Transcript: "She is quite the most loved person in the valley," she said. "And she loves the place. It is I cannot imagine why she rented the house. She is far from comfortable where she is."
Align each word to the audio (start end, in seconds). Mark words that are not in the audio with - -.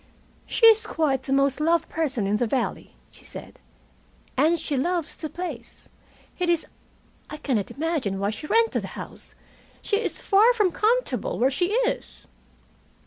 "She 0.47 0.65
is 0.65 0.87
quite 0.87 1.21
the 1.21 1.31
most 1.31 1.59
loved 1.59 1.87
person 1.87 2.25
in 2.25 2.37
the 2.37 2.47
valley," 2.47 2.95
she 3.11 3.23
said. 3.23 3.59
"And 4.35 4.59
she 4.59 4.75
loves 4.75 5.15
the 5.15 5.29
place. 5.29 5.89
It 6.39 6.49
is 6.49 6.65
I 7.29 7.37
cannot 7.37 7.69
imagine 7.69 8.17
why 8.17 8.31
she 8.31 8.47
rented 8.47 8.81
the 8.81 8.87
house. 8.97 9.35
She 9.83 9.97
is 9.97 10.19
far 10.19 10.53
from 10.53 10.71
comfortable 10.71 11.37
where 11.37 11.51
she 11.51 11.67
is." 11.85 12.25